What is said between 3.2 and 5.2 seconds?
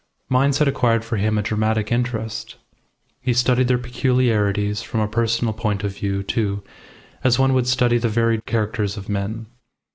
He studied their peculiarities from a